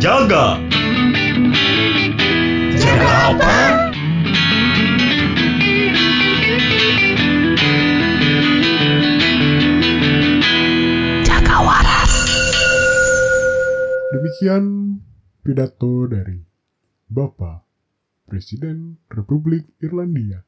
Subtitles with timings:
[0.00, 0.56] Jaga.
[2.72, 3.56] Jaga apa?
[11.20, 12.12] Jaga waras.
[14.16, 14.64] Demikian
[15.44, 16.48] pidato dari
[17.12, 17.60] Bapak
[18.24, 20.40] Presiden Republik Irlandia.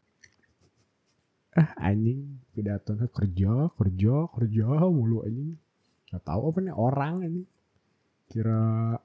[1.52, 5.60] Ah anjing pidatonya kerja kerja kerja mulu anjing.
[6.08, 7.48] Gak tahu apa nih orang anjing.
[8.32, 8.96] Kira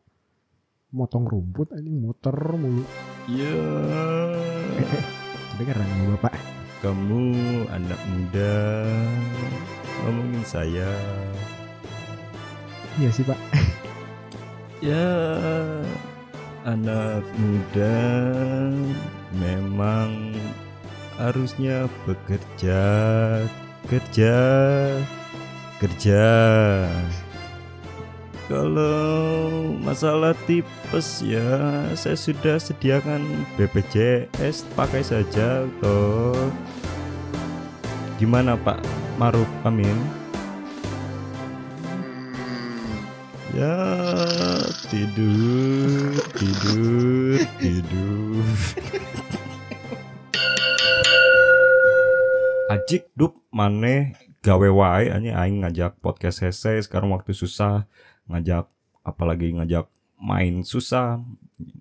[0.90, 2.84] motong rumput anjing muter mulu.
[3.27, 3.52] Ya,
[5.52, 6.34] Kedengeran sama bapak.
[6.80, 7.23] kamu
[7.68, 8.55] anak muda
[10.00, 10.91] ngomongin saya.
[12.96, 13.36] Iya sih pak.
[14.77, 15.10] Ya,
[16.63, 17.98] anak muda
[19.34, 20.38] memang
[21.18, 22.85] harusnya bekerja,
[23.90, 24.38] kerja,
[25.82, 26.30] kerja.
[28.48, 36.48] Kalau masalah tipes ya saya sudah sediakan BPJS pakai saja toh.
[38.16, 38.80] Gimana Pak
[39.20, 39.99] Maruf Amin?
[43.52, 43.76] Ya
[44.88, 48.48] tidur, tidur, tidur.
[52.71, 57.84] Ajik dup maneh gawe wae anjing aing ngajak podcast hese sekarang waktu susah
[58.28, 58.66] ngajak
[59.02, 61.22] apalagi ngajak main susah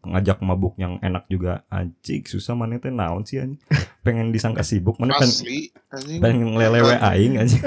[0.03, 3.61] ngajak mabuk yang enak juga ajik susah maneh teh naon sih anjing
[4.05, 5.59] pengen disangka sibuk maneh pengen, Asli
[5.89, 6.21] anjing.
[6.21, 7.65] pengen lelewe aing anjing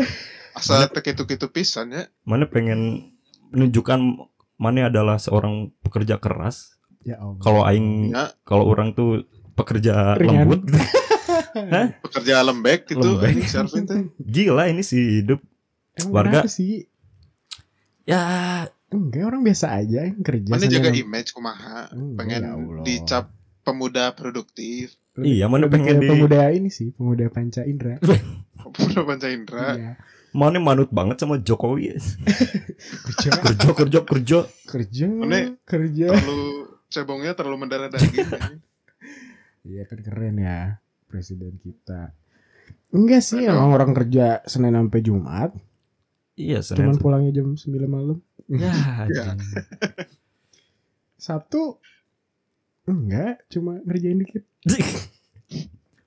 [0.52, 2.04] Asal tekitu-kitu pisan ya.
[2.22, 3.12] mana pengen
[3.50, 4.00] menunjukkan
[4.56, 7.40] mana adalah seorang pekerja keras Ya Allah.
[7.40, 10.46] kalau aing Ya, kalau orang tuh pekerja Ringan.
[10.46, 10.62] lembut
[12.04, 13.46] pekerja lembek gitu Lembek.
[13.48, 15.40] anjing gila ini sih hidup
[15.96, 16.88] Emang warga- sih?
[18.10, 18.22] Ya
[18.90, 20.50] Enggak orang biasa aja yang kerja.
[20.50, 21.94] Mana jaga nem- image kumaha.
[21.94, 22.82] Enggak, Pengen ya Allah.
[22.82, 23.26] dicap
[23.62, 24.98] pemuda produktif.
[25.14, 28.02] Lebih- Iya, mana pengen kayak di- pemuda ini sih, pemuda panca indera.
[28.60, 29.68] Pemuda Panca Indra.
[29.72, 29.92] Iya.
[30.30, 31.90] mana manut banget sama Jokowi
[33.08, 36.08] Kerja, kerja kerja kerja kerja, Mana- kerja.
[36.12, 36.42] Terlalu
[36.88, 38.26] cebongnya terlalu mendarah daging.
[39.62, 42.16] Iya kan keren ya presiden kita.
[42.90, 45.52] Enggak sih, emang orang kerja Senin sampai Jumat,
[46.40, 48.18] iya cuman Senin pulangnya jam 9 malam.
[48.48, 48.72] ya
[49.12, 49.36] Ya.
[51.16, 51.78] Sabtu
[52.86, 54.44] enggak, cuma ngerjain dikit.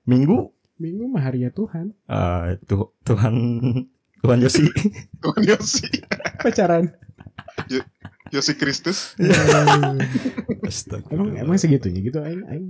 [0.03, 1.93] minggu Minggu mah harinya Tuhan.
[2.05, 3.35] ah tuh Tuhan
[4.19, 4.65] Tuhan Yosi
[5.23, 5.87] Tuhan Yosi.
[6.41, 6.91] Pacaran.
[8.29, 9.13] Yosi Kristus.
[10.61, 11.07] Astaga.
[11.07, 12.67] emang emang segitunya gitu aing aing.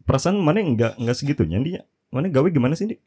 [0.00, 2.98] perasaan mana enggak enggak segitunya dia mana gawe gimana sih dia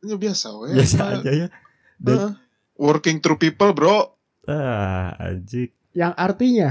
[0.00, 0.74] Ini biasa we.
[0.74, 1.48] biasa aja ya
[1.96, 2.32] Dan- eh,
[2.74, 4.12] working through people, bro.
[4.44, 6.68] ah ajik Yang artinya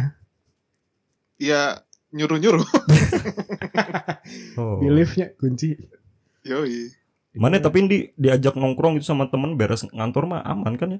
[1.37, 1.81] Ya
[2.11, 2.67] nyuruh-nyuruh.
[4.59, 4.77] oh.
[4.77, 5.73] beliefnya kunci.
[6.43, 6.91] Yoi.
[7.33, 10.99] Mana tapi di diajak nongkrong gitu sama temen beres ngantor mah aman kan ya?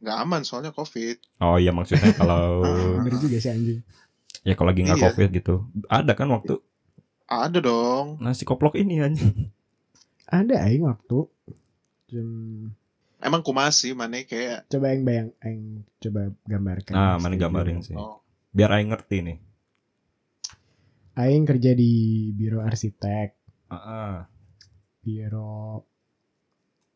[0.00, 1.20] Nggak aman soalnya covid.
[1.38, 2.64] Oh iya maksudnya kalau
[3.04, 3.80] Bener juga sih anjing.
[4.42, 5.06] ya kalau lagi nggak Iya.
[5.06, 5.54] covid gitu.
[5.86, 6.58] Ada kan waktu
[7.24, 8.18] Ada dong.
[8.18, 9.52] nasi koplok ini anjing.
[10.24, 11.28] Ada aing waktu
[12.08, 12.28] jam
[13.24, 15.64] Emang kumasi mana kayak coba yang bayang aing
[15.98, 16.92] coba gambarkan.
[16.92, 17.40] Nah, mana Schedule.
[17.40, 17.96] gambarin sih.
[17.96, 18.20] oh,
[18.52, 19.38] Biar aing ngerti nih.
[21.14, 21.92] Aing kerja di
[22.30, 23.32] biro arsitek,
[23.70, 24.26] Ah,
[25.00, 25.86] biro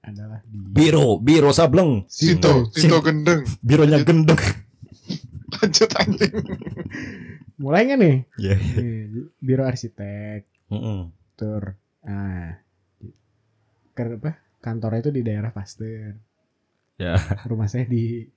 [0.01, 2.05] adalah di Biro, biro sableng.
[2.07, 3.43] Sito, Sito gendeng.
[3.59, 4.07] Bironya Lanjut.
[4.07, 4.41] gendeng.
[5.49, 6.35] Lanjut anjing.
[7.57, 8.17] Mulai nggak nih?
[8.37, 8.55] Iya.
[8.59, 8.97] Nih,
[9.39, 11.01] biro arsitek, Heeh.
[11.35, 11.79] tur.
[12.03, 12.59] Nah,
[13.93, 14.33] ker apa?
[14.69, 16.13] Kantornya itu di daerah Pasteur.
[16.97, 17.17] Ya.
[17.43, 18.29] Rumah saya di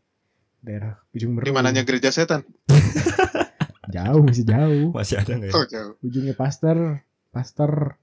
[0.57, 1.45] daerah ujung Berung.
[1.45, 2.47] Di mananya gereja setan?
[3.91, 4.87] Jauh masih jauh.
[4.91, 5.53] Masih ada nggak ya?
[5.53, 5.93] Oh, jauh.
[5.99, 7.99] Ujungnya Pasteur, Pasteur,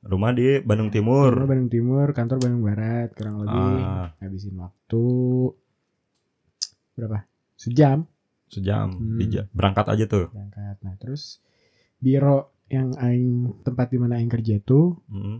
[0.00, 1.34] Rumah di Bandung Timur.
[1.34, 5.04] Rumah Bandung Timur, kantor Bandung Barat, kurang lebih Ah, habisin waktu
[6.94, 7.28] berapa?
[7.54, 8.06] Sejam
[8.46, 8.94] sejam.
[8.94, 9.18] Hmm.
[9.18, 10.30] Dija- Berangkat aja tuh.
[10.30, 10.78] berangkat.
[10.80, 11.42] Nah, terus
[11.98, 15.38] biro yang aing tempat di mana aing kerja itu Heeh.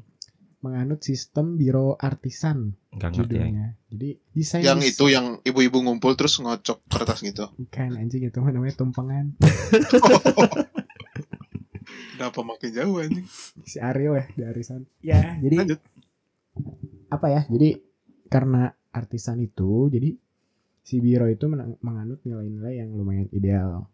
[0.67, 3.47] Menganut sistem biro artisan Enggak ngerti ya.
[3.47, 3.67] judulnya.
[3.95, 7.47] Jadi desain Yang itu yang ibu-ibu ngumpul terus ngocok kertas gitu.
[7.63, 9.31] bukan anjing itu namanya tumpengan.
[12.17, 13.27] Kenapa makin jauh anjing?
[13.63, 14.81] Si Ariel ya di arisan.
[15.05, 15.81] Ya, jadi Lanjut.
[17.13, 17.43] apa ya?
[17.47, 17.79] Jadi
[18.27, 20.17] karena artisan itu, jadi
[20.81, 21.47] si biro itu
[21.83, 23.87] menganut nilai-nilai yang lumayan ideal.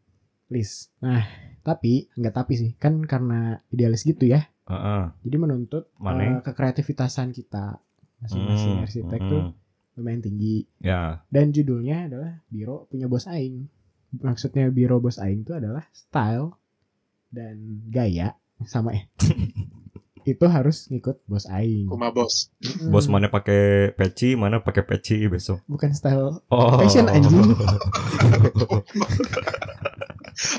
[0.53, 0.93] List.
[1.01, 1.25] Nah,
[1.65, 4.52] tapi nggak tapi sih, kan karena idealis gitu ya.
[4.63, 5.03] Heeh.
[5.27, 7.83] Jadi menuntut eh, kekreativitasan kita
[8.23, 9.31] masing-masing Hmm, arsitek hmm.
[9.31, 9.43] tuh
[9.93, 10.65] lumayan tinggi.
[10.79, 11.21] Ya.
[11.27, 13.67] Dan judulnya adalah biro punya bos aing.
[14.13, 16.53] maksudnya biro bos aing itu adalah style
[17.33, 18.37] dan gaya
[18.69, 19.09] sama eh
[20.29, 21.89] itu harus ngikut bos aing.
[21.89, 22.53] Kuma bos.
[22.61, 22.93] Mm-mm.
[22.93, 25.65] Bos mana pakai peci, mana pakai peci besok.
[25.67, 26.77] bukan style Oh.
[26.79, 27.57] Fashion, anjing.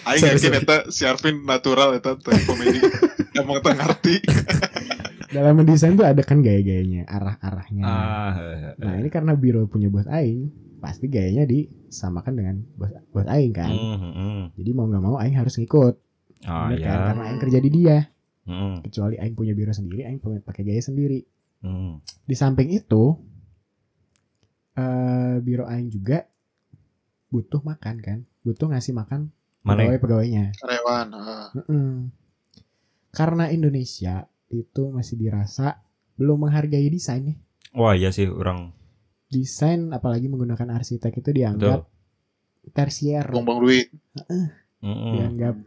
[0.05, 2.79] Aing yakin eta si Arvin natural eta teh komedi.
[3.37, 4.21] Emang teu ngarti.
[5.33, 7.81] dalam mendesain tuh ada kan gaya-gayanya, arah-arahnya.
[7.81, 8.31] Ah,
[8.77, 13.73] Nah, ini karena biro punya bos aing, pasti gayanya disamakan dengan bos bos aing kan.
[13.73, 14.41] mm, mm.
[14.53, 15.97] Jadi mau nggak mau aing harus ngikut.
[16.45, 16.93] Ah, Bener kan?
[16.93, 17.05] ya.
[17.09, 17.97] Karena aing kerja di dia.
[18.45, 21.25] Mm, Kecuali aing punya biro sendiri, aing pakai gaya sendiri.
[21.65, 21.93] mm.
[22.29, 23.17] Di samping itu
[24.73, 26.29] eh biro aing juga
[27.29, 28.19] butuh makan kan.
[28.43, 29.87] Butuh ngasih makan Mana?
[29.87, 30.45] pegawai-pegawainya.
[30.59, 31.07] Karyawan.
[31.15, 31.47] ah.
[31.55, 32.11] Mm-mm.
[33.15, 35.79] Karena Indonesia itu masih dirasa
[36.19, 37.37] belum menghargai desain nih.
[37.73, 38.69] Wah, iya sih orang
[39.33, 41.37] Desain apalagi menggunakan arsitek itu Betul.
[41.41, 41.81] dianggap
[42.77, 43.87] tersier, Buang-buang duit.
[44.83, 45.57] Dianggap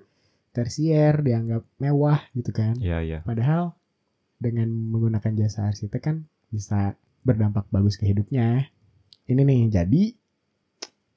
[0.54, 2.78] tersier, dianggap mewah gitu kan.
[2.78, 3.18] Iya, iya.
[3.26, 3.74] Padahal
[4.38, 6.16] dengan menggunakan jasa arsitek kan
[6.54, 6.94] bisa
[7.26, 8.70] berdampak bagus ke hidupnya.
[9.26, 10.14] Ini nih, jadi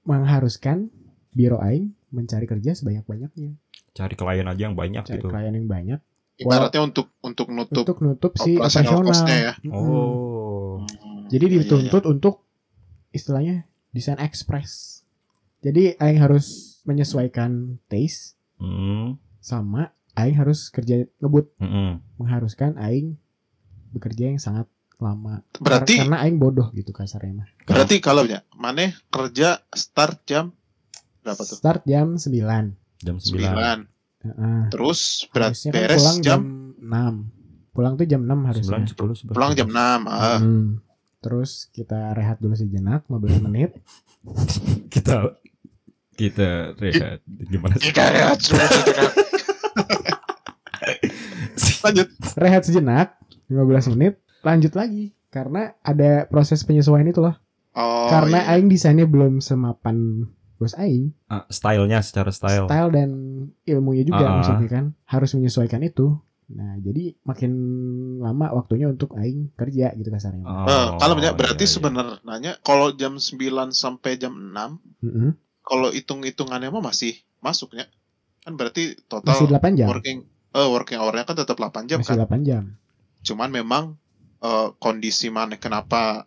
[0.09, 0.89] mengharuskan
[1.29, 3.55] biro aing mencari kerja sebanyak-banyaknya,
[3.89, 5.27] Cari klien aja yang banyak cari gitu.
[5.27, 5.99] klien yang banyak
[6.39, 9.53] Ibaratnya untuk untuk nutup untuk nutup si operasional ya.
[9.67, 10.79] Oh.
[10.79, 12.47] Hmm, Jadi iya, iya, dituntut untuk
[13.11, 15.03] istilahnya desain express.
[15.59, 22.03] Jadi aing harus menyesuaikan taste Mm, sama aing harus kerja ngebut mm-mm.
[22.15, 23.15] mengharuskan aing
[23.91, 24.67] bekerja yang sangat
[24.99, 25.43] lama.
[25.59, 27.47] Berarti Kar- karena aing bodoh gitu kasarnya mah.
[27.63, 30.51] berarti kalau ya, maneh kerja start jam
[31.29, 31.57] berapa tuh?
[31.61, 33.05] Start jam 9.
[33.05, 33.37] Jam 9.
[33.37, 33.85] 9.
[34.19, 34.61] Heeh.
[34.73, 36.41] Terus berat Harusnya kan beres pulang jam,
[36.81, 37.71] 6.
[37.71, 38.77] Pulang tuh jam 6 harusnya.
[38.81, 39.37] 9, 10, 11.
[39.37, 39.77] pulang jam 6.
[39.77, 40.39] Ah.
[40.41, 40.65] Hmm.
[41.19, 43.77] Terus kita rehat dulu sejenak 15 menit.
[44.93, 45.37] Kita
[46.19, 47.95] kita rehat gimana sih?
[47.95, 49.07] Jika ya, sudah sudah.
[51.87, 52.07] Lanjut.
[52.35, 53.15] Rehat sejenak
[53.47, 57.39] 15 menit, lanjut lagi karena ada proses penyesuaian itu loh.
[57.77, 58.59] Oh, karena iya.
[58.59, 60.27] aing desainnya belum semapan
[60.59, 62.67] bos aing, Ah, stylenya secara style.
[62.67, 63.09] style dan
[63.63, 64.31] ilmunya juga Ah.
[64.37, 66.19] maksudnya kan harus menyesuaikan itu.
[66.49, 67.51] Nah, jadi makin
[68.19, 70.41] lama waktunya untuk aing kerja gitu kasarnya.
[70.41, 71.71] Oh, Eh, kalau iya, berarti iya.
[71.71, 73.39] sebenarnya kalau jam 9
[73.71, 75.37] sampai jam 6 Mm-mm.
[75.61, 77.85] kalau hitung-hitungannya mah masih masuknya.
[78.41, 79.87] Kan berarti total Masih 8 jam.
[79.87, 82.25] working eh working hour-nya kan tetap 8 jam Masih kan.
[82.25, 82.63] 8 jam.
[83.21, 83.83] Cuman memang
[84.39, 86.25] eh, kondisi mana kenapa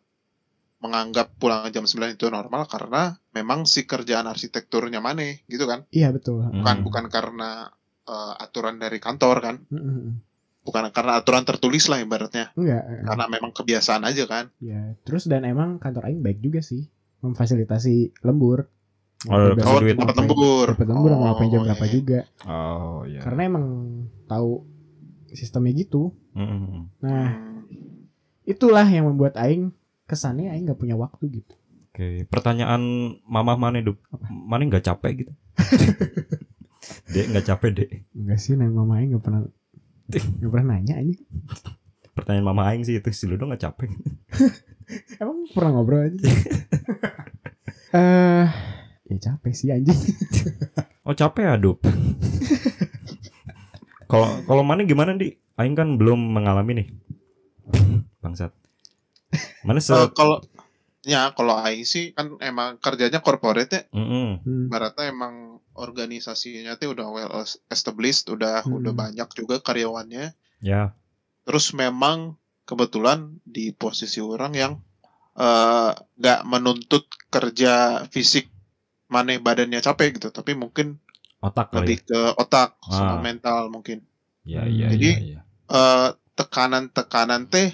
[0.79, 5.85] menganggap pulang jam 9 itu normal karena memang si kerjaan arsitekturnya mana gitu kan.
[5.89, 6.41] Iya betul.
[6.43, 6.61] Hmm.
[6.61, 9.57] Bukan bukan karena eh, aturan dari kantor kan.
[9.67, 10.21] Mm-mm.
[10.63, 12.55] Bukan karena aturan tertulis lah ibaratnya.
[12.55, 12.83] Enggak.
[13.03, 14.47] Karena memang kebiasaan aja kan.
[14.59, 16.87] Ya, terus dan emang kantor aing baik juga sih
[17.21, 18.71] memfasilitasi lembur.
[19.23, 19.95] Oh, Mau Oh, ngapain- duit.
[19.97, 20.67] dapat lembur.
[20.69, 21.93] Dapat lembur mau ngapain jam Oh, berapa iya.
[21.93, 22.21] juga.
[22.45, 23.21] Oh, iya.
[23.23, 23.67] Karena emang
[24.25, 24.67] tahu
[25.29, 26.11] sistemnya gitu.
[26.35, 26.91] Mm-mm.
[27.01, 27.63] Nah, Hmm.
[28.43, 29.71] itulah yang membuat aing
[30.05, 31.55] kesannya aing nggak punya waktu gitu.
[31.93, 32.81] Oke, pertanyaan
[33.29, 34.01] mama mana Dup?
[34.33, 35.33] Mana nggak capek gitu?
[37.13, 37.91] dek nggak capek dek.
[38.17, 39.45] Enggak sih, nama mama aing nggak pernah
[40.09, 41.21] nggak pernah nanya ini.
[42.13, 43.89] Pertanyaan mama Aing sih itu si Ludo nggak capek.
[45.21, 46.21] Emang pernah ngobrol aja.
[47.93, 48.49] Eh,
[49.05, 49.93] ya capek sih anjing.
[51.05, 51.85] Oh capek ya Dup.
[54.09, 55.37] Kalau kalau mana gimana di?
[55.61, 56.89] Aing kan belum mengalami nih.
[58.25, 58.57] Bangsat.
[59.69, 59.93] Mana se?
[59.93, 60.41] Eh, kalau
[61.03, 63.83] ya kalau Aing sih kan emang kerjanya corporate ya.
[63.91, 64.43] Mm-mm.
[64.43, 64.67] Hmm.
[64.71, 65.35] Ibaratnya emang
[65.75, 67.33] organisasinya tuh udah well
[67.69, 68.79] established, udah Hmm.
[68.79, 70.35] udah banyak juga karyawannya.
[70.63, 70.95] Ya.
[71.43, 74.73] Terus memang kebetulan di posisi orang yang
[75.33, 78.53] eh, nggak menuntut kerja fisik
[79.09, 81.01] mana badannya capek gitu, tapi mungkin
[81.41, 81.77] Otak kali.
[81.89, 82.93] lebih ke otak Ah.
[82.93, 84.05] sama mental mungkin.
[84.45, 85.19] Ya ya Jadi, ya.
[85.33, 85.41] ya.
[85.73, 87.73] eh tekanan-tekanan teh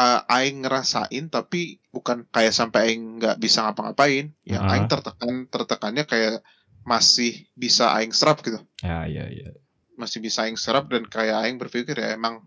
[0.00, 4.32] eh, aing ngerasain tapi bukan kayak sampai aing nggak bisa ngapa-ngapain.
[4.48, 4.72] Yang Ah.
[4.72, 6.40] aing tertekan tertekannya kayak
[6.82, 8.56] masih bisa aing serap gitu.
[8.80, 9.52] Ya ya ya.
[10.00, 12.40] Masih bisa aing serap dan kayak aing berpikir ya emang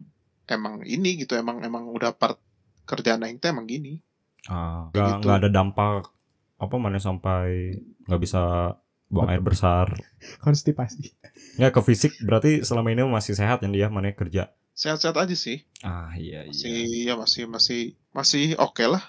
[0.50, 2.42] emang ini gitu, emang emang udah part
[2.84, 4.02] kerjaan aing teh emang gini.
[4.50, 5.20] Ah, nggak gitu.
[5.24, 6.04] nggak ada dampak
[6.58, 7.78] apa mana sampai
[8.10, 8.74] nggak bisa
[9.08, 9.94] buang air besar.
[10.42, 11.14] Konstipasi.
[11.62, 14.50] Nggak ke fisik berarti selama ini masih sehat yang dia mana kerja.
[14.84, 15.64] Sehat-sehat aja sih.
[15.80, 17.08] Ah iya Masih iya.
[17.08, 17.80] ya masih masih
[18.12, 19.00] masih oke lah.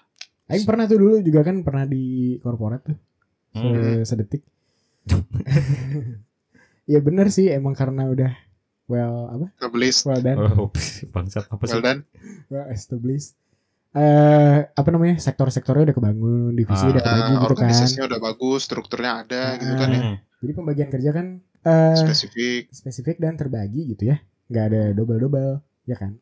[0.47, 2.05] Aing pernah tuh dulu juga kan pernah di
[2.39, 2.95] korporat tuh.
[3.51, 4.03] Se- Hmm.
[4.03, 4.43] sedetik.
[6.87, 8.33] ya bener sih emang karena udah
[8.87, 9.47] well apa?
[9.53, 10.03] Established.
[10.05, 10.39] Well done.
[10.55, 10.71] Oh,
[11.15, 11.73] bangsat apa sih?
[11.73, 12.01] Well done.
[12.47, 13.35] Well established.
[13.95, 15.19] Eh apa namanya?
[15.19, 16.91] Sektor-sektornya udah kebangun, divisi Ah.
[16.91, 17.47] udah kebagi gitu kan.
[17.49, 20.01] organisasinya udah bagus, strukturnya ada gitu kan ya.
[20.03, 20.17] Hmm.
[20.39, 21.27] Jadi pembagian kerja kan
[21.65, 24.19] eh spesifik spesifik dan terbagi gitu ya.
[24.47, 26.17] Nggak ada double-double, ya kan?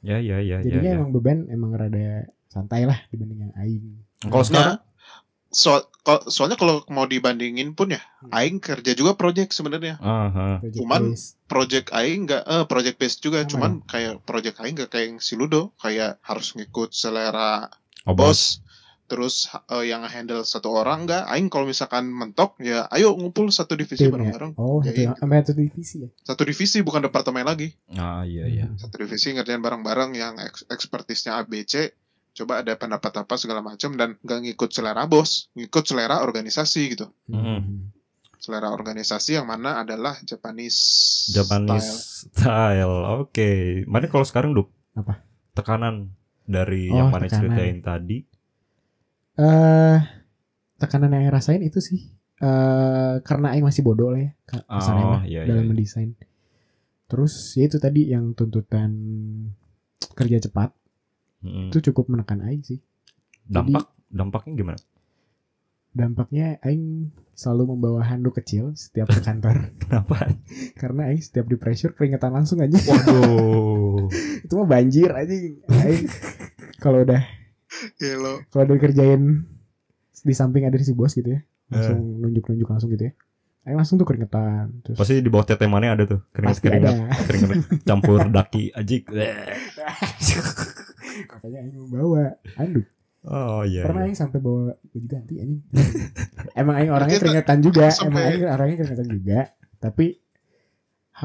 [0.00, 0.64] Ya ya ya ya.
[0.64, 0.96] Jadinya ya.
[0.96, 3.84] emang beban emang rada santai lah dibanding yang aing.
[4.20, 4.86] Kalau sekarang Nah,
[5.48, 5.70] so,
[6.00, 8.30] ko- soalnya kalau mau dibandingin pun ya Hmm.
[8.32, 9.98] aing kerja juga project sebenarnya.
[9.98, 11.26] Project Cuman- base.
[11.44, 15.18] project aing nggak eh project based juga Sama cuman kayak project aing nggak kayak yang
[15.18, 17.66] si Ludo kayak harus ngikut selera
[18.04, 18.60] Oh, bos
[19.08, 19.34] terus
[19.66, 24.04] eh, yang handle satu orang nggak aing kalau misalkan mentok ya ayo ngumpul satu divisi
[24.06, 25.10] bareng-bareng Oh, Ya, satu, iya.
[25.16, 26.08] satu divisi ya.
[26.22, 28.64] satu divisi bukan departemen lagi Ah iya iya.
[28.64, 28.76] Hmm.
[28.76, 31.88] satu divisi ngerjain bareng-bareng yang eks ekspertisnya ABC
[32.34, 37.08] coba ada pendapat apa segala macam dan nggak ngikut selera bos ngikut selera organisasi gitu
[37.26, 37.88] Hmm.
[38.38, 40.78] selera organisasi yang mana adalah Japanese
[41.28, 41.88] Japanese
[42.28, 42.44] style.
[42.76, 42.96] style.
[43.18, 43.82] Oke.
[43.84, 44.68] Mana kalau sekarang Duk?
[44.92, 45.18] Apa?
[45.52, 46.12] Tekanan
[46.44, 47.50] dari Oh, yang mana tekanan.
[47.50, 48.18] ceritain tadi.
[49.38, 49.98] Eh
[50.76, 55.22] tekanan yang Aing rasain itu sih eh karena Aing masih bodoh lah ya kasarnya Oh,
[55.22, 55.70] iya, dalam iya.
[55.70, 56.10] mendesain.
[57.06, 58.90] Terus ya itu tadi yang tuntutan
[60.12, 60.74] kerja cepat
[61.38, 61.70] Mm.
[61.70, 62.82] itu cukup menekan Aing sih.
[63.46, 64.78] Dampak dampaknya gimana?
[65.88, 70.34] Dampaknya Aing selalu membawa handuk kecil setiap ke kantor Kenapa?
[70.74, 72.74] karena Aing setiap di pressure keringetan langsung aja.
[72.74, 74.10] Waduh.
[74.44, 75.30] itu mah banjir aja.
[75.30, 76.10] Aing
[76.78, 77.22] kalau udah
[77.96, 78.42] Hello.
[78.48, 79.44] kalau udah kerjain
[80.18, 82.20] di samping ada si bos gitu ya langsung Eh.
[82.20, 83.12] nunjuk-nunjuk langsung gitu ya.
[83.62, 86.56] Aing langsung tuh keringetan terus Pasti di bawah tete mana ada tuh ada.
[86.56, 87.56] keringat keringat
[87.88, 89.12] campur daki ajik.
[91.28, 92.86] Makanya Aing membawa handuk.
[93.22, 93.84] Oh iya.
[93.84, 94.08] Pernah iya.
[94.08, 95.60] Aing sampai bawa baju ganti anjing.
[96.60, 99.38] Emang Aing orangnya keringetan juga, emang Aing orangnya keringetan juga.
[99.76, 100.06] Tapi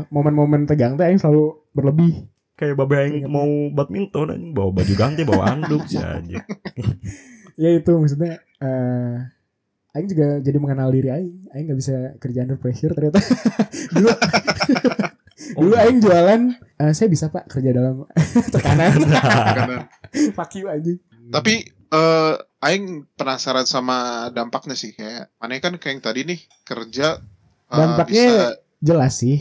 [0.10, 2.28] momen-momen tegang tuh Aing selalu berlebih.
[2.54, 3.34] Kayak babe aing Keringat.
[3.34, 6.40] mau badminton anjing bawa baju ganti bawa anduk sih aja.
[7.54, 9.30] Ya itu maksudnya eh
[9.94, 11.54] Aing juga jadi mengenal diri Aing.
[11.54, 13.22] Aing nggak bisa kerja under pressure ternyata.
[13.94, 14.10] dulu
[15.62, 16.42] dulu Aing jualan,
[16.82, 18.10] eh, saya bisa pak kerja dalam
[18.50, 18.98] tekanan.
[20.34, 20.98] Fuck you anjing.
[21.30, 27.22] Tapi eh aing penasaran sama dampaknya sih kayak mana kan kayak yang tadi nih kerja
[27.70, 28.46] eh, Dampaknya bisa
[28.82, 29.38] jelas sih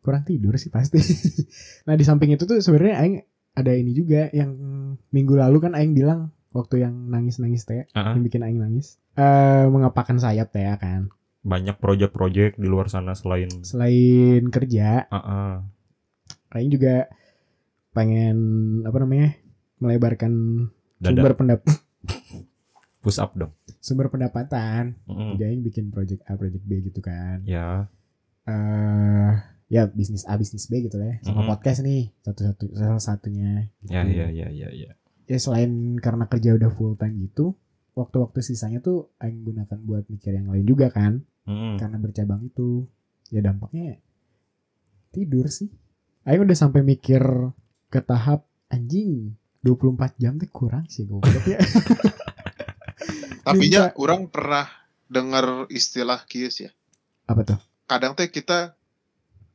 [0.00, 0.98] kurang tidur sih pasti.
[1.86, 3.16] Nah di samping itu tuh sebenarnya aing
[3.52, 4.52] ada ini juga yang
[5.08, 8.96] minggu lalu kan aing bilang waktu yang nangis nangis teh Ah, yang bikin aing nangis
[9.14, 11.10] eh mengepakkan sayap teh kan?
[11.40, 15.08] Banyak project-project di luar sana selain selain kerja.
[15.10, 15.64] Ah.
[16.50, 17.06] aing juga
[17.90, 18.36] pengen
[18.82, 19.34] apa namanya
[19.78, 20.32] melebarkan
[20.96, 21.10] dada.
[21.10, 21.60] sumber pendap
[23.02, 23.50] push up dong.
[23.80, 24.94] sumber pendapatan.
[25.04, 27.40] Mm, jadi aing bikin project A project B gitu kan.
[27.44, 27.88] Ya.
[28.44, 29.32] eh
[29.70, 31.48] ya bisnis A bisnis B gitu lah ya sama Mhm.
[31.48, 34.18] podcast nih satu satu salah satunya Ya gitu.
[34.18, 34.90] ya ya ya ya.
[35.24, 37.54] ya selain karena kerja udah full time gitu
[37.92, 41.78] waktu-waktu sisanya tuh Aing gunakan buat mikir yang lain juga kan Mm.
[41.78, 42.84] karena bercabang itu
[43.28, 43.98] ya dampaknya
[45.08, 45.70] tidur sih
[46.22, 47.22] Aing udah sampai mikir
[47.86, 51.58] ke tahap anjing 24 jam tuh kurang sih goblok ya
[53.46, 54.68] tapi nya orang pernah
[55.06, 56.70] dengar istilah kius ya
[57.24, 58.78] apa tuh kadang teh kita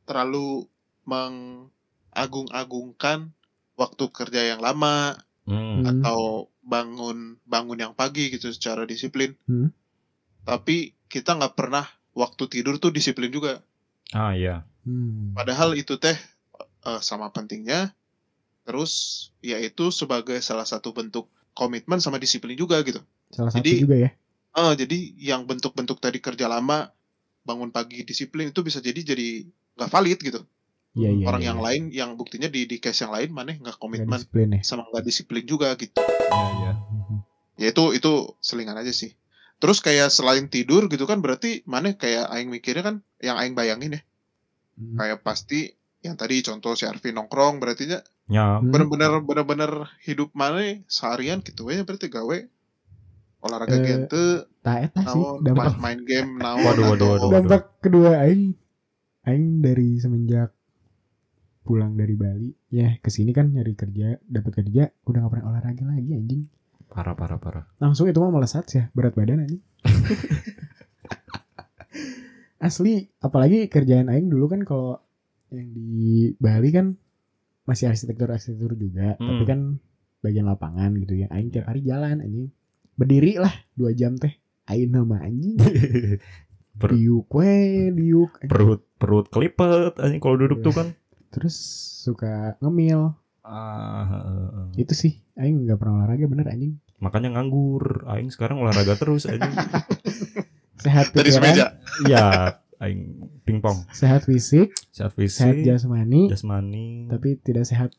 [0.06, 0.64] terlalu
[1.04, 3.30] mengagung-agungkan
[3.76, 5.54] waktu kerja yang lama Mm.
[5.54, 5.86] Hmm.
[5.86, 9.70] atau bangun bangun yang pagi gitu secara disiplin Hmm.
[10.42, 11.86] tapi kita nggak pernah
[12.18, 13.62] waktu tidur tuh disiplin juga
[14.10, 14.62] Ah ya.
[14.82, 15.34] hmm.
[15.34, 16.14] Padahal itu teh
[16.82, 17.92] eh, sama pentingnya.
[18.62, 18.92] Terus
[19.38, 22.98] yaitu sebagai salah satu bentuk komitmen sama disiplin juga gitu.
[23.30, 24.10] salah satu Jadi- juga ya
[24.56, 26.88] Eh jadi yang bentuk-bentuk tadi kerja lama,
[27.42, 29.44] bangun pagi disiplin itu bisa jadi jadi
[29.76, 30.40] nggak valid gitu.
[30.92, 31.64] Iya, iya, Orang iya, yang iya.
[31.68, 35.04] lain yang buktinya di di case yang lain mana nggak komitmen disiplin ya sama nggak
[35.04, 35.92] disiplin juga gitu.
[35.94, 36.72] Ya ya.
[36.72, 37.16] Mhm.
[37.56, 39.12] Ya itu itu selingan aja sih.
[39.56, 43.96] Terus kayak selain tidur gitu kan berarti mana kayak aing mikirnya kan yang aing bayangin
[43.96, 44.02] ya
[44.76, 44.92] Hmm.
[44.94, 48.60] kayak pasti yang tadi contoh si Arvin nongkrong berarti nya Ya.
[48.60, 48.68] Hmm.
[48.68, 52.38] bener-bener bener-bener hidup mana seharian gitu ya berarti gawe
[53.38, 55.40] olahraga Eh, gente sih naon
[55.78, 57.30] main, game naon Waduh, waduh, atau- waduh.
[57.32, 58.52] dampak kedua aing
[59.26, 60.50] aing dari semenjak
[61.60, 65.84] pulang dari Bali ya ke sini kan nyari kerja dapat kerja udah gak pernah olahraga
[65.84, 66.46] lagi anjing
[66.86, 67.64] Parah parah parah.
[67.76, 69.62] langsung itu mah melesat ya berat badan anjing
[72.58, 75.02] asli apalagi kerjaan aing dulu kan kalau
[75.50, 75.90] yang di
[76.36, 76.96] Bali kan
[77.64, 79.26] masih arsitektur arsitektur juga Hmm.
[79.28, 79.60] tapi kan
[80.18, 81.68] bagian lapangan gitu ya aing tiap Ya.
[81.68, 82.48] hari jalan anjing
[82.94, 84.32] berdiri lah dua jam teh
[84.66, 85.58] aing nama anjing
[86.76, 90.88] Per- diuk we diuk perut perut kelipet anjing kalau duduk tuh kan.
[91.32, 91.56] terus
[92.04, 93.12] suka ngemil.
[93.46, 94.84] Ah, heeh.
[94.84, 96.80] itu sih aing nggak pernah olahraga bener anjing.
[96.98, 98.08] Makanya nganggur.
[98.08, 99.52] Aing sekarang olahraga terus anjing.
[100.84, 101.44] sehat dari pikiran.
[101.44, 101.66] semeja.
[102.08, 102.24] Ya,
[102.80, 103.84] aing pingpong.
[103.92, 104.72] sehat fisik.
[104.90, 106.32] Sehat sehat fisik, jasmani.
[106.32, 107.92] Jasmani, tapi tidak sehat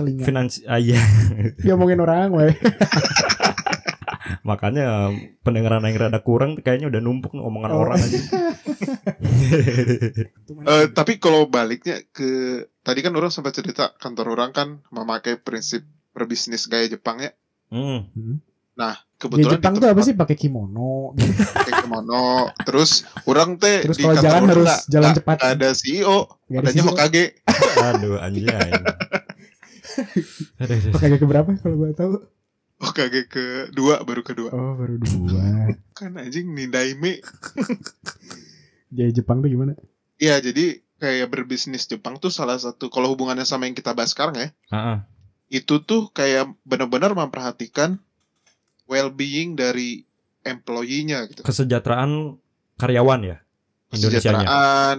[0.00, 0.24] telinga.
[0.24, 0.98] Finansi ah, iya.
[1.68, 2.52] ngomongin orang weh
[4.40, 7.78] Makanya pendengaran aing rada kurang kayaknya udah numpuk nih omongan Oh.
[7.82, 8.18] orang aja.
[10.62, 15.82] Eh, tapi kalau baliknya ke tadi kan orang sempat cerita kantor orang kan memakai prinsip
[16.10, 17.30] berbisnis gaya Jepang ya.
[17.68, 18.04] Hmm.
[18.72, 21.40] Nah, Di kebetulan Jepang di tuh apa sih pakai kimono gitu.
[21.46, 22.48] pakai kimono.
[22.60, 25.34] Terus orang teh Terus di kalau kantor jalan orang harus nggak- jalan cepat.
[25.36, 26.84] nggak ada CEO, ada adanya CEO.
[26.88, 27.24] Hokage.
[27.78, 28.70] Aduh anjay.
[30.56, 30.90] Aduh, aduh.
[30.92, 32.10] Pakai ke berapa kalau gue tahu?
[32.80, 34.50] Hokage kedua baru kedua.
[34.56, 35.68] Oh baru dua.
[35.98, 37.20] Kan anjing Nindaime.
[38.96, 39.76] Jadi Jepang tuh gimana?
[40.20, 44.36] Iya, jadi kayak berbisnis Jepang tuh salah satu kalau hubungannya sama yang kita bahas sekarang
[44.36, 44.48] ya.
[44.72, 44.98] Heeh.
[45.50, 47.98] itu tuh kayak benar-benar memperhatikan
[48.86, 50.06] well-being dari
[50.46, 51.42] employee-nya gitu.
[51.42, 52.38] Kesejahteraan
[52.78, 53.36] karyawan ya.
[53.90, 54.46] Indonesianya.
[54.46, 54.96] Kesejahteraan,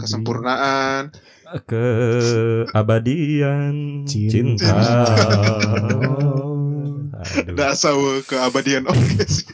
[0.00, 1.02] kesempurnaan.
[2.72, 3.74] Keabadian
[4.08, 4.32] Cinta.
[4.32, 4.80] cinta.
[7.54, 9.46] Dasar keabadian oke sih.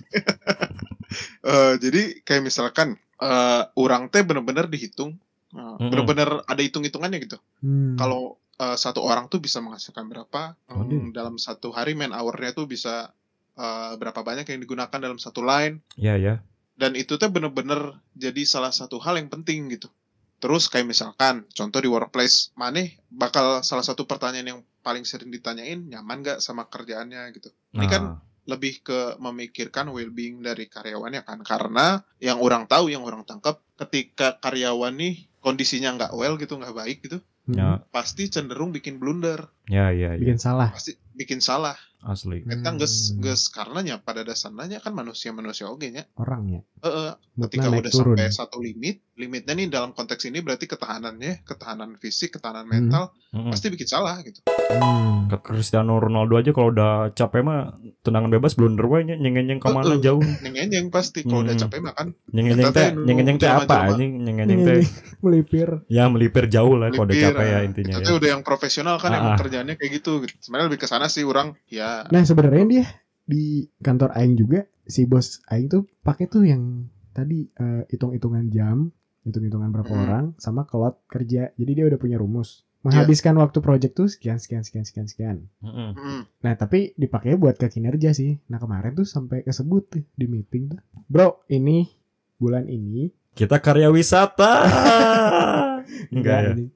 [1.42, 5.16] Eh, jadi kayak misalkan eh orang teh benar-benar dihitung,
[5.50, 5.88] eh, Mm-mm.
[5.90, 7.38] benar-benar ada hitung-hitungannya gitu.
[7.64, 7.96] Hmm.
[7.96, 12.52] Kalau eh, satu orang tuh bisa menghasilkan berapa Oh, Hmm, dalam satu hari man hour-nya
[12.52, 13.10] tuh bisa
[13.56, 15.80] eh, berapa banyak yang digunakan dalam satu line.
[15.96, 16.44] Ya ya.
[16.78, 19.90] dan itu tuh bener-bener jadi salah satu hal yang penting gitu.
[20.38, 25.82] Terus kayak misalkan contoh di workplace, maneh bakal salah satu pertanyaan yang paling sering ditanyain
[25.84, 27.50] nyaman gak sama kerjaannya gitu.
[27.74, 28.16] Ini kan Nah,
[28.48, 34.40] lebih ke memikirkan well-being dari karyawannya kan karena yang orang tahu yang orang tangkap ketika
[34.40, 39.92] karyawan nih kondisinya nggak well gitu nggak baik gitu ya pasti cenderung bikin blunder ya
[39.92, 40.20] ya ya.
[40.20, 40.72] Bikin salah.
[40.72, 42.46] pasti bikin salah Asli.
[42.46, 43.20] Eta geus Hmm.
[43.26, 46.62] geus karenanya pada dasarnya kan manusia manusia oge nya Orangnya.
[46.80, 48.14] Heeh, Moodnya ketika udah turun.
[48.16, 53.50] sampai satu limit, limitnya nih dalam konteks ini berarti ketahanannya, ketahanan fisik, ketahanan mental, Mm-mm.
[53.50, 54.38] pasti bikin salah gitu.
[54.46, 55.26] Hmm.
[55.26, 60.22] Ke Cristiano Ronaldo aja kalau udah capek mah tendangan bebas blunder nyeng-nyeng ke mana jauh.
[60.44, 61.62] Neng pasti kalau udah Hmm.
[61.66, 64.78] capek mah kan Nyeng-nyeng teh nyeng-nyeng teh apa anjing nyeng-nyeng teh
[65.24, 65.82] Melipir.
[65.90, 67.62] ya melipir jauh lah kalau udah capek ya ah.
[67.66, 68.18] intinya Itu ya.
[68.22, 69.38] udah yang profesional kan Ah, emang ah.
[69.42, 70.22] kerjaannya kayak gitu.
[70.22, 70.32] gitu.
[70.38, 72.84] Sebenarnya lebih ke sana sih orang ya Nah sebenarnya dia
[73.24, 78.94] di kantor Aing juga si bos Aing tuh pakai tuh yang tadi eh, hitung-hitungan jam,
[79.22, 80.02] hitung-hitungan berapa Hmm.
[80.02, 81.50] orang, sama kelot kerja.
[81.54, 82.62] Jadi dia udah punya rumus.
[82.78, 85.36] Menghabiskan waktu project tuh sekian sekian sekian sekian sekian.
[85.58, 85.98] Mm-mm.
[85.98, 88.38] mm, Nah tapi dipakai buat ke kinerja sih.
[88.46, 90.80] Nah kemarin tuh sampai kesebut tuh di meeting tuh.
[91.10, 91.90] Bro ini
[92.38, 94.62] bulan ini Kita karya wisata.
[96.14, 96.50] Enggak ya.
[96.54, 96.66] ini.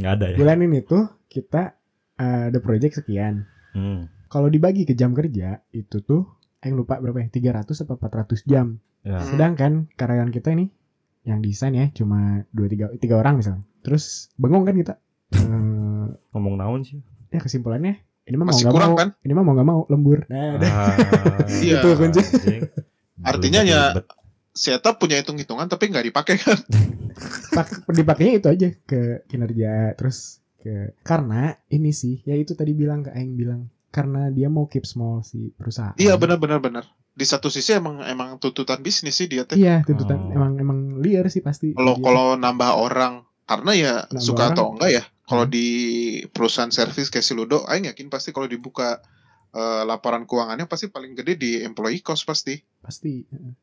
[0.00, 0.36] Enggak ada ya.
[0.40, 1.76] Bulan ini tuh kita
[2.16, 3.44] eh, ada project sekian.
[3.76, 4.08] Hmm.
[4.28, 6.24] Kalau dibagi ke jam kerja itu tuh
[6.62, 7.28] Aing lupa berapa ya?
[7.28, 8.78] 300 atau 400 jam.
[9.02, 9.20] Ya.
[9.20, 9.26] Hmm.
[9.26, 10.72] Sedangkan karyawan kita ini
[11.22, 13.62] yang desain ya cuma dua tiga tiga orang misalnya.
[13.80, 14.94] Terus bengong kan kita.
[15.32, 17.00] Eh, Ngomong naon sih?
[17.28, 19.08] ya kesimpulannya ini mah mau Masih nggak kurang mau, kan?
[19.18, 20.18] ini mah mau nggak mau lembur.
[20.26, 20.60] Nah.
[20.60, 20.94] Ah,
[21.64, 21.80] Iya.
[21.80, 22.20] Itu kunci.
[22.20, 22.62] anjing.
[23.18, 23.96] Artinya ya-
[24.52, 26.58] setup punya hitung-hitungan tapi nggak dipakai kan.
[27.56, 33.00] Pak- dipakainya itu aja ke kinerja terus ke karena ini sih ya itu tadi bilang
[33.00, 35.96] ke Aing bilang karena dia mau keep small si perusahaan.
[35.96, 36.84] Iya benar-benar benar.
[37.12, 39.54] Di satu sisi emang emang tuntutan bisnis sih dia teh.
[39.54, 40.34] Iya tuntutan Oh.
[40.34, 41.72] emang emang liar sih pasti.
[41.72, 44.52] Kalau Dia- kalau nambah orang karena ya Nambah suka orang.
[44.52, 45.02] atau enggak ya.
[45.22, 45.52] Kalau Hmm.
[45.52, 45.66] di
[46.26, 49.00] perusahaan servis kayak si Ludo, aing yakin pasti kalau dibuka
[49.50, 53.20] eh, laporan keuangannya pasti paling gede di employee cost pasti pasti.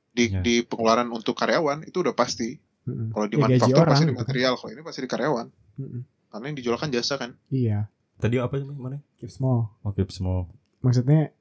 [0.10, 0.38] di Ya.
[0.40, 2.62] di pengeluaran untuk karyawan itu udah pasti.
[2.84, 3.10] Heeh.
[3.10, 4.20] Kalau di Ya, manufaktur pasti di gitu.
[4.20, 5.48] material, kalau ini pasti di karyawan.
[5.76, 6.02] Heeh.
[6.28, 7.34] Karena yang dijual kan jasa kan.
[7.48, 9.02] Iya Tadi apa sih mana?
[9.16, 9.74] keep small.
[9.82, 10.46] Oke, semua.
[10.80, 11.34] Maksudnya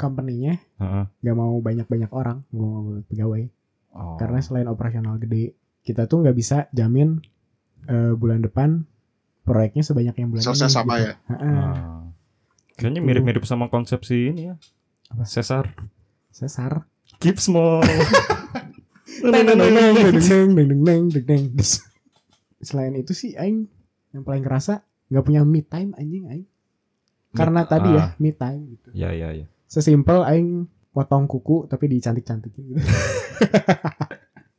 [0.00, 1.04] company-nya uh-huh.
[1.20, 3.42] gak mau banyak-banyak orang, gak mau banyak pegawai.
[3.92, 4.16] Oh.
[4.16, 5.52] Karena selain operasional gede,
[5.84, 7.20] kita tuh nggak bisa jamin
[7.88, 8.84] uh, bulan depan
[9.44, 10.76] proyeknya sebanyak yang bulan Selesai ini.
[10.76, 11.04] sama gitu.
[11.04, 11.12] ya.
[11.28, 11.72] Uh-uh.
[12.76, 13.08] Kayaknya gitu.
[13.08, 14.54] mirip-mirip sama konsepsi ini ya.
[15.12, 15.24] Apa?
[15.26, 15.74] Cesar.
[16.30, 16.86] Cesar.
[17.18, 17.82] Keep small.
[22.64, 23.66] Selain itu sih aing
[24.14, 26.48] yang paling kerasa nggak punya me time anjing aing.
[27.34, 28.08] Karena nah, tadi ya, ah.
[28.14, 28.88] ya me time gitu.
[28.94, 29.46] Ya ya ya.
[29.70, 32.82] Sesimpel Aing potong kuku tapi dicantik-cantikin gitu.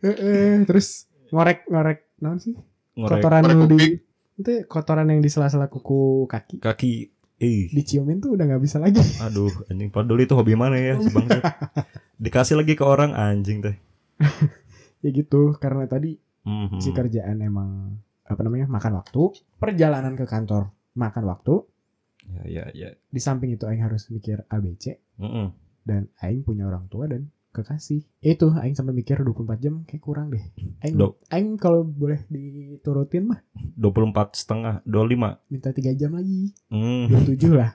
[0.02, 2.56] Heeh, Terus ngorek-ngorek naon sih?
[2.96, 3.80] Ngorek kotoran ngorek di
[4.40, 6.94] itu kotoran yang di sela-sela kuku kaki kaki.
[7.42, 9.02] Ih, diciumin tuh udah nggak bisa lagi.
[9.26, 11.42] aduh, anjing padahal itu hobi mana ya si.
[12.24, 13.76] Dikasih lagi ke orang anjing teh.
[15.02, 16.82] ya gitu karena tadi Mhm.
[16.82, 21.66] si kerjaan emang apa namanya makan waktu, perjalanan ke kantor makan waktu.
[22.24, 22.90] Ya ya ya.
[23.08, 25.52] Di samping itu aing harus mikir ABC Mm-mm.
[25.82, 28.06] dan aing punya orang tua dan kekasih.
[28.20, 30.44] Itu aing sampai mikir 24 jam kayak kurang deh.
[30.82, 33.42] Aing Do- aing kalau boleh diturutin mah
[33.76, 36.54] 24 setengah 25 minta 3 jam lagi.
[36.70, 37.10] hmm.
[37.10, 37.74] 27 lah.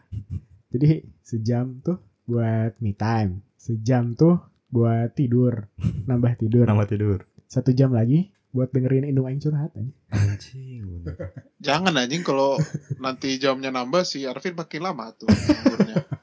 [0.71, 0.89] Jadi
[1.21, 3.43] sejam tuh buat me time.
[3.57, 5.67] Sejam tuh buat tidur.
[6.07, 6.67] Nambah tidur.
[6.67, 9.93] nama tidur Satu jam lagi buat dengerin Indung Aing curhat aja.
[10.11, 11.05] anjing
[11.67, 12.57] Jangan anjing kalau
[12.97, 15.29] nanti jamnya nambah si Arvin makin lama tuh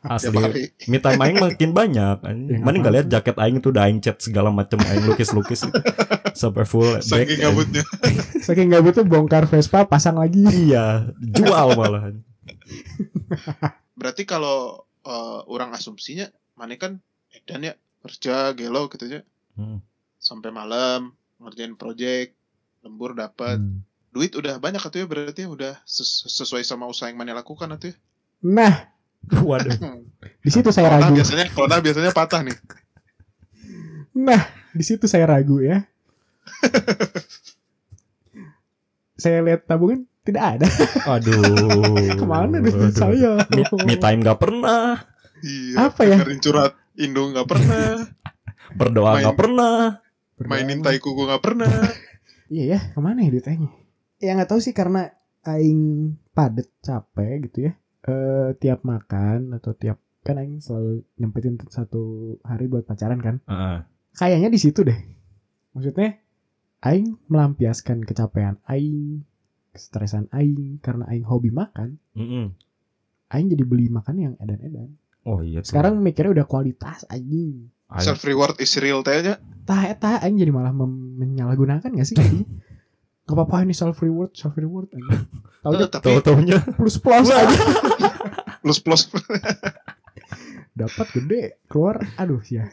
[0.03, 2.57] asli me time aing makin banyak anjing.
[2.57, 5.63] Ya, mana nggak lihat jaket aing tuh udah aing cat segala macam aing lukis-lukis
[6.35, 7.83] sampai full back Saking gabutnya.
[8.41, 10.43] Saking gak butuh bongkar Vespa pasang lagi.
[10.49, 12.19] iya jual malahan
[13.93, 16.97] Berarti kalau eh, orang asumsinya mana kan
[17.31, 19.85] edan ya kerja gelo gitu ya Hmm.
[20.17, 22.33] sampai malam ngerjain project
[22.79, 23.83] lembur dapat Hmm.
[24.09, 27.89] duit udah banyak atuh ya berarti udah ses- sesuai sama usaha yang mana lakukan atuh
[27.89, 27.95] ya.
[28.41, 28.73] Nah,
[29.47, 29.73] waduh
[30.37, 31.15] di situ saya Corona ragu.
[31.15, 32.57] biasanya corona biasanya patah nih.
[34.13, 35.81] Nah, di situ saya ragu ya.
[39.15, 40.67] saya lihat tabungan tidak ada.
[41.07, 41.39] aduh
[42.19, 43.43] Ke mana duit saya?
[43.47, 45.03] me, me time nggak pernah
[45.39, 45.91] Iya.
[45.91, 46.17] Apa ya?
[46.37, 48.05] curhat Indo nggak pernah,
[48.71, 49.97] berdoa nggak pernah
[50.41, 51.69] mainin tai kuku nggak pernah.
[52.53, 53.65] Iya ya, ke mana ya duitnya?
[54.21, 55.09] Ya nggak tahu sih karena
[55.41, 57.73] aing padet capek gitu ya.
[58.05, 63.41] Eh tiap makan atau tiap kan aing selalu nyempetin satu hari buat pacaran kan.
[63.49, 63.77] Heeh.
[64.13, 64.99] Kayaknya di situ deh.
[65.73, 66.19] Maksudnya
[66.85, 69.25] aing melampiaskan kecapean aing,
[69.73, 71.97] kesetresan aing karena aing hobi makan.
[72.13, 72.53] Mm-mm.
[73.33, 74.93] Aing jadi beli makan yang edan-edan.
[75.25, 75.73] oh iya tuh.
[75.73, 77.71] Sekarang mikirnya udah kualitas anjing.
[78.01, 79.37] Self reward is real tehnya.
[79.63, 82.17] Tah eta aing jadi malah menyalahgunakan gak sih?
[82.17, 84.89] Gak apa-apa ini self reward, self reward.
[85.63, 87.55] Tahu tapi tahu-taunya plus plus aja.
[88.65, 89.07] plus plus.
[90.73, 92.65] dapat gede keluar aduh ya,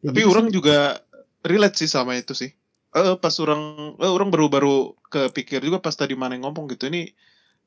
[0.00, 0.54] Ya tapi gitu orang sih.
[0.56, 1.04] juga
[1.44, 2.50] relate sih sama itu sih.
[2.92, 7.12] Eh pas orang eh, orang baru-baru kepikir juga pas tadi mana ngomong gitu ini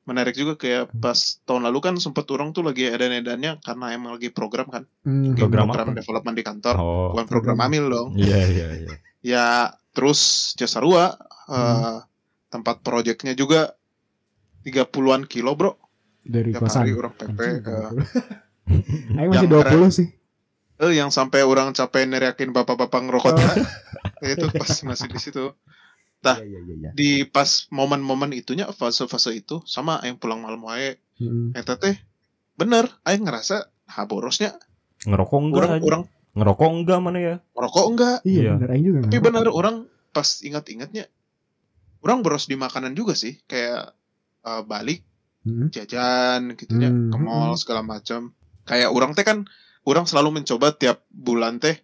[0.06, 1.02] menarik juga kayak Hmm.
[1.02, 4.84] pas tahun lalu kan sempet orang tuh lagi edan-edannya karena emang lagi program kan.
[5.02, 5.98] Hmm, Lagi Program program apa?
[5.98, 6.76] development di kantor.
[6.76, 7.10] Oh.
[7.12, 7.74] Bukan program Program.
[7.74, 8.10] amil dong.
[8.16, 8.90] Iya iya iya.
[9.20, 9.46] Ya
[9.92, 10.20] terus
[10.56, 12.06] Jasarua eh, Hmm.
[12.48, 13.74] tempat proyeknya juga
[14.64, 15.74] 30-an kilo bro.
[16.22, 16.82] Dari tiap kosan.
[16.82, 17.62] hari orang PP eh,
[19.14, 20.08] Aing masih Yang 20 sih.
[20.76, 23.34] Eh, yang sampai orang capek neriakin bapak-bapak ngerokok
[24.26, 25.54] itu pas masih di situ
[26.26, 26.38] Tah.
[26.38, 26.90] Iya, iya, iya, iya.
[26.92, 31.54] di pas momen-momen itunya fase-fase itu sama aing pulang malam wae Mm-mm.
[31.54, 31.94] eta teh
[32.54, 34.58] bener aing ngerasa ha borosnya
[35.02, 35.86] ngerokok enggak orang aja?
[35.86, 38.52] orang ngerokok enggak mana ya merokok enggak iya Iya.
[38.56, 39.76] bener Aing juga tapi nggak- bener orang
[40.10, 41.06] pas ingat-ingatnya
[42.02, 43.94] orang boros di makanan juga sih kayak
[44.42, 45.06] eh, balik
[45.42, 45.70] Mm-mm.
[45.70, 47.10] jajan gitu ya Hmm.
[47.10, 48.34] ke mall segala macam
[48.64, 49.46] kayak orang teh kan
[49.84, 51.78] orang selalu mencoba tiap bulan teh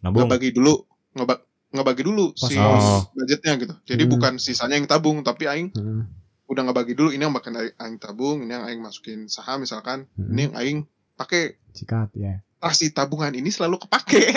[0.00, 1.42] nabung ngebagi dulu ngeba-
[1.72, 4.12] ngebagi dulu si Pas- budgetnya gitu jadi Hmm.
[4.12, 6.04] bukan sisanya yang tabung tapi aing Mm-mm.
[6.46, 10.06] udah ngebagi dulu ini yang bakal aing, aing tabung ini yang aing masukin saham misalkan
[10.14, 10.30] Mm-mm.
[10.30, 10.78] ini yang aing
[11.14, 14.22] pakai Cikat ya ah si tabungan ini selalu kepake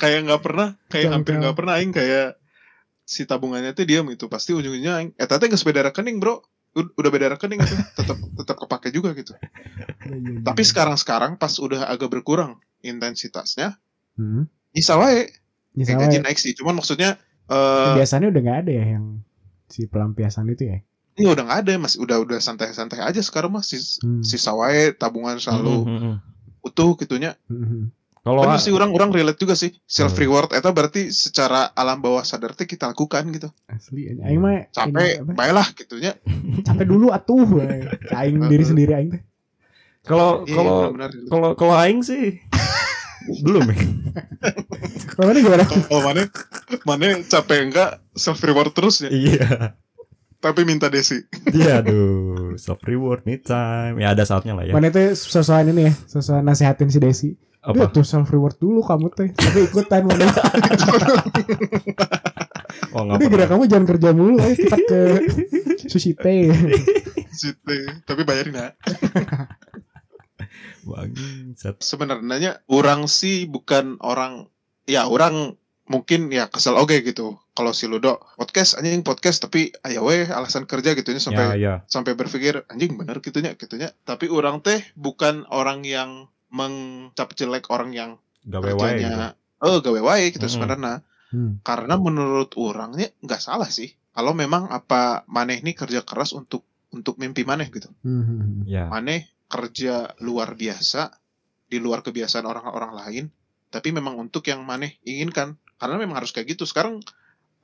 [0.00, 2.36] kayak nggak pernah kayak hampir nggak pernah aing kayak
[3.02, 6.38] si tabungannya tuh diam gitu pasti ujung-ujungnya aing eh tadi nggak beda rekening bro
[6.76, 10.40] udah beda rekening itu tetap tetap kepake juga gitu Iya, iya, iya.
[10.44, 13.76] tapi sekarang sekarang pas udah agak berkurang intensitasnya
[14.18, 14.50] Mm.
[14.70, 15.30] Bisa wae.
[15.74, 16.52] Kayak sama gaji naik sih.
[16.52, 19.04] Cuman maksudnya eh biasanya udah nggak ada ya yang
[19.66, 20.78] si pelampiasan itu ya?
[21.14, 21.70] Ini udah nggak ada.
[21.76, 24.22] Masih udah udah santai-santai aja sekarang mah si Hmm.
[24.22, 26.16] sisa wae tabungan selalu Mm, mm, mm.
[26.62, 27.34] utuh gitunya.
[27.46, 27.94] Mm-mm.
[28.18, 29.72] kalau Bener sih orang orang relate juga sih.
[29.84, 30.20] Self Hmm.
[30.20, 33.48] reward itu berarti secara alam bawah sadar teh kita lakukan gitu.
[33.64, 36.12] Asli Aing mah capek baiklah gitunya.
[36.66, 37.62] Capek dulu atuh.
[38.12, 39.22] Aing diri sendiri aing teh.
[40.04, 40.76] Kalau Iya, kalau
[41.28, 42.36] kalau kalau aing sih
[43.42, 43.76] belum ya
[45.12, 45.64] Kalau mana gimana?
[45.90, 46.22] oh mana
[46.84, 49.74] mana capek enggak self reward terus ya iya
[50.38, 51.18] tapi minta desi
[51.50, 55.90] iya aduh self reward me time ya ada saatnya lah ya Mana itu sosokan ini
[55.90, 57.30] ya, sosokan nasehatin si Desi.
[57.58, 60.30] Apa tuh self reward dulu kamu teh, tapi ikutan mana.
[62.94, 65.00] oh kira pernah kamu jangan kerja mulu, ayo cepat ke
[65.90, 66.54] sushi teh.
[67.28, 67.76] Situ.
[68.02, 68.68] tapi bayarin ya
[70.82, 71.76] Bangsat.
[71.78, 74.46] sebenarnya orang sih bukan orang
[74.84, 80.04] ya orang mungkin ya kesel oke gitu kalau si Ludo podcast anjing podcast tapi ayo
[80.04, 84.28] weh alasan kerja gitu ini sampai ya ya sampai berpikir anjing bener gitunya gitunya tapi
[84.28, 88.10] orang teh bukan orang yang mencap jelek orang yang
[88.42, 89.04] gawe wae gitu.
[89.04, 90.54] kerjanya oh gawe wae gitu Mm-mm.
[90.54, 90.94] sebenarnya
[91.28, 91.60] Hmm.
[91.60, 97.20] karena menurut orangnya nggak salah sih kalau memang apa maneh nih kerja keras untuk untuk
[97.20, 98.64] mimpi maneh gitu Hmm.
[98.64, 101.12] ya maneh kerja luar biasa
[101.68, 103.24] di luar kebiasaan orang-orang lain
[103.68, 107.00] tapi memang untuk yang maneh inginkan karena memang harus kayak gitu sekarang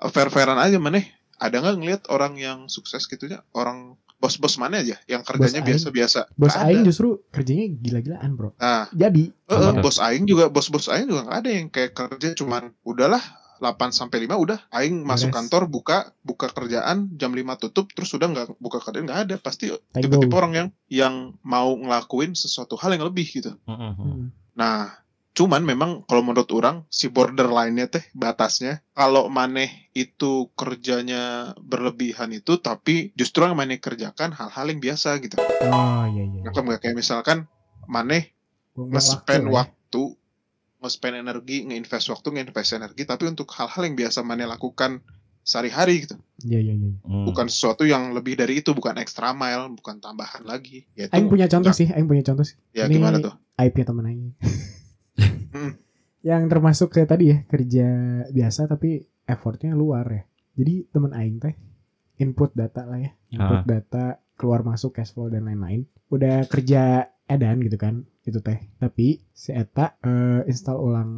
[0.01, 1.09] eh, fair-fairan aja maneh
[1.41, 5.69] ada nggak ngelihat orang yang sukses gitu ya orang bos-bos mana aja yang kerjanya aing.
[5.75, 6.89] biasa-biasa Bos aing ada.
[6.89, 8.57] justru kerjanya gila-gilaan, Bro.
[8.57, 9.85] nah Jadi, Apa?
[9.85, 13.21] bos aing juga bos-bos aing juga nggak ada yang kayak kerja cuman udahlah
[13.61, 15.37] 8 sampai 5 udah aing masuk Beres.
[15.39, 19.71] kantor buka buka kerjaan jam 5 tutup terus udah nggak buka kerjaan nggak ada pasti
[19.95, 21.15] tipe-tipe orang yang yang
[21.47, 23.55] mau ngelakuin sesuatu hal yang lebih gitu.
[23.67, 24.31] Hmm.
[24.55, 32.31] Nah, cuman memang kalau menurut orang si borderline-nya teh batasnya kalau maneh itu kerjanya berlebihan
[32.31, 35.37] itu tapi justru yang maneh kerjakan hal-hal yang biasa gitu.
[35.67, 36.41] Oh, iya iya.
[36.47, 37.51] Nggak kayak misalkan
[37.91, 38.35] maneh
[38.75, 39.53] nge-spend ya.
[39.63, 40.03] waktu,
[40.85, 45.01] nge-spend energi, nge-invest waktu, nge-invest energi tapi untuk hal-hal yang biasa maneh lakukan
[45.41, 46.17] sehari-hari gitu.
[46.41, 46.93] Iya iya iya.
[47.01, 47.25] Mm.
[47.25, 50.85] Bukan sesuatu yang lebih dari itu, bukan extra mile, bukan tambahan lagi.
[50.93, 52.57] Ya itu Aing punya contoh sih, Aing punya contoh sih.
[52.71, 53.33] ya Ini gimana tuh?
[53.57, 54.23] aibnya temen Aing.
[55.55, 55.79] Hmm.
[56.21, 57.87] Yang termasuk kayak tadi ya, kerja
[58.29, 60.23] biasa tapi effortnya luar ya.
[60.55, 61.55] Jadi temen Aing teh
[62.17, 63.15] input data lah ya.
[63.31, 63.67] Input Ah.
[63.69, 65.87] data, keluar masuk cash flow dan lain-lain.
[66.09, 68.59] Udah kerja edan gitu kan, itu teh.
[68.77, 71.11] Tapi si Eta eh, install ulang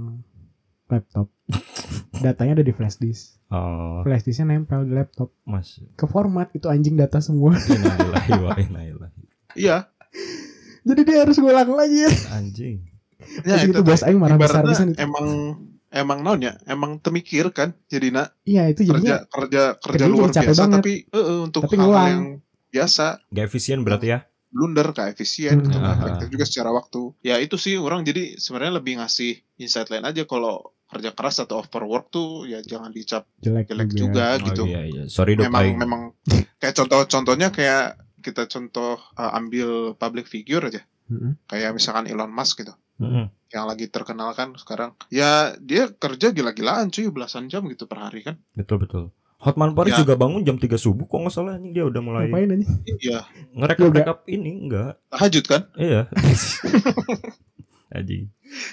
[0.86, 1.30] laptop.
[2.16, 3.38] Datanya ada di flash disk.
[3.46, 5.30] Oh, Flash disknya nempel di laptop.
[5.42, 5.78] Mas.
[5.94, 7.54] Ke format itu anjing data semua.
[7.70, 9.08] Innalillahi wa.
[9.52, 9.86] Iya.
[10.82, 12.06] Jadi dia harus ngulang lagi.
[12.28, 12.82] Anjing.
[13.42, 13.86] Ya, Terus gitu teh.
[13.88, 14.98] bos Aing marah besar pisan itu.
[15.00, 15.26] emang
[15.88, 20.52] emang naonnya emang temikir kan jadi nak Iya itu jadinya kerja kerja kerja luar biasa
[20.60, 20.76] banget.
[20.78, 22.10] tapi eh, eh, untuk Tapi hal-hal ngulang.
[22.12, 22.24] yang
[22.68, 24.18] biasa Gak efisien berarti ya?
[24.56, 25.68] Blunder ke efisien Hmm.
[25.68, 25.92] gitu, Ah.
[25.94, 30.24] efektif juga secara waktu ya itu sih orang jadi sebenarnya lebih ngasih insight lain aja
[30.24, 34.82] kalau kerja keras atau overwork tuh ya jangan dicap jelek, jelek juga, gitu Oh iya
[34.82, 35.02] iya.
[35.06, 36.02] Sorry dok memang memang
[36.56, 41.36] kayak contoh-contohnya kayak kita contoh eh, ambil public figure aja Mm-mm.
[41.44, 43.28] kayak misalkan Elon Musk gitu Mm-mm.
[43.48, 48.22] yang lagi terkenal kan sekarang ya dia kerja gila-gilaan cuy belasan jam gitu per hari
[48.22, 49.04] kan Betul betul.
[49.38, 50.00] Hotman Paris Ya.
[50.00, 52.66] juga bangun jam 3 subuh kok nggak salah anjing dia udah mulai Ngapain aja?
[52.96, 53.18] iya
[53.52, 53.96] ngerekap Yoga.
[53.98, 54.92] rekap ini enggak.
[55.08, 56.02] tahajud kan Iya.
[57.88, 58.28] Anjing.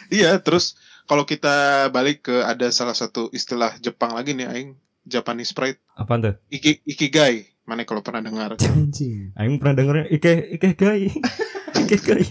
[0.10, 0.74] Iya, terus
[1.04, 1.54] kalau kita
[1.90, 4.70] balik ke ada salah satu istilah Jepang lagi nih, aing
[5.04, 6.36] Japanese pride, Apaan tuh?
[6.50, 7.46] iki ikigai.
[7.62, 8.58] Mana kalau pernah dengar?
[8.74, 9.32] Anjing.
[9.34, 11.08] Aing pernah dengernya Ike Ike Gai.
[11.80, 12.26] Ike Gai.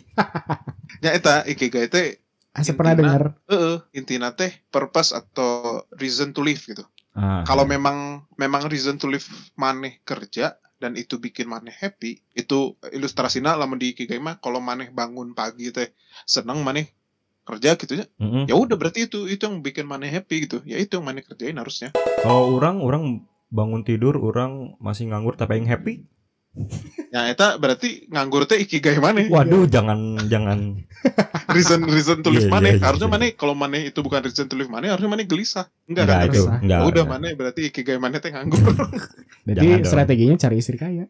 [0.99, 2.19] Ya eta ikigai teh
[2.51, 3.23] Asa pernah dengar.
[3.47, 6.85] heeh, intina teh purpose atau reason to live gitu.
[7.13, 7.45] Ah.
[7.45, 13.55] Kalau memang memang reason to live maneh kerja dan itu bikin maneh happy, itu ilustrasinya
[13.55, 15.93] lamun di ikigai mah kalau maneh bangun pagi teh
[16.27, 16.91] seneng maneh
[17.43, 18.07] kerja gitu ya.
[18.19, 18.49] Mm-mm.
[18.49, 20.59] Ya udah berarti itu itu yang bikin maneh happy gitu.
[20.67, 21.95] Ya itu yang maneh kerjain harusnya.
[22.23, 23.05] Kalau orang orang
[23.53, 26.09] bangun tidur orang masih nganggur tapi yang happy.
[27.13, 29.29] Ya eta berarti nganggur teh ikigai maneh.
[29.33, 30.85] Waduh jangan jangan
[31.57, 33.15] reason reason to live Iya, mana iya, iya, harusnya iya.
[33.17, 36.29] mana kalau mana itu bukan reason to live mana harusnya mana gelisah enggak enggak kan
[36.29, 36.81] itu enggak.
[36.81, 38.61] Ya udah mana berarti ikigai mana teh nganggur
[39.49, 39.89] Jadi Jangan dong.
[39.89, 41.05] strateginya cari istri kaya.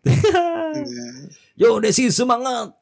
[1.60, 2.78] Yo Desi semangat.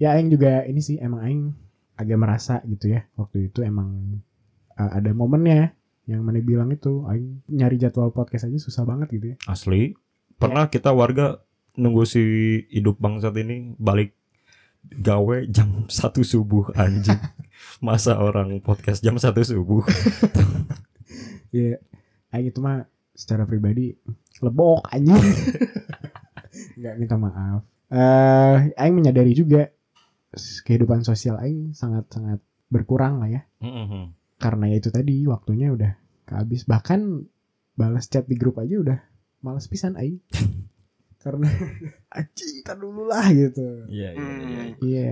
[0.00, 1.42] Ya Aing juga ini sih emang Aing
[1.94, 3.06] agak merasa gitu ya.
[3.14, 4.20] Waktu itu emang
[4.74, 5.70] uh, ada momennya
[6.10, 9.36] yang mana bilang itu Aing nyari jadwal podcast aja susah banget gitu ya.
[9.46, 9.94] Asli.
[10.40, 11.44] Pernah kita warga
[11.76, 12.24] nunggu si
[12.72, 14.16] hidup bangsat ini balik
[14.88, 17.20] gawe jam satu subuh anjing.
[17.84, 19.84] Masa orang podcast jam satu subuh.
[21.52, 21.76] Ya
[22.32, 23.92] Aing itu mah secara pribadi
[24.40, 25.12] lebok anjing.
[26.80, 27.60] Nggak minta maaf.
[27.92, 29.68] Eh Aing menyadari juga
[30.64, 32.40] kehidupan sosial Aing sangat-sangat
[32.72, 33.42] berkurang lah ya.
[33.60, 34.16] Mm-mm.
[34.40, 35.92] Karena ya itu tadi waktunya udah
[36.24, 36.64] kehabis.
[36.64, 37.28] Bahkan
[37.76, 39.09] balas chat di grup aja udah
[39.40, 40.20] males pisan Aing.
[41.22, 41.48] Karena
[42.16, 43.84] anjing tar dulu lah gitu.
[43.88, 44.62] Iya iya iya.
[44.64, 44.70] Hmm.
[44.80, 45.10] Iya.